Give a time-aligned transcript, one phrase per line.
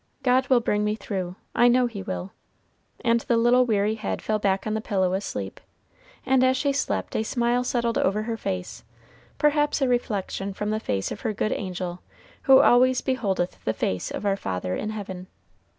[0.23, 2.31] God will bring me through, I know He will;"
[3.05, 5.59] and the little weary head fell back on the pillow asleep.
[6.25, 8.83] And as she slept, a smile settled over her face,
[9.37, 12.01] perhaps a reflection from the face of her good angel,
[12.49, 15.27] who always beholdeth the face of our Father in Heaven.